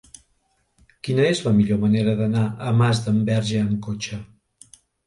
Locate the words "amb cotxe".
3.69-4.25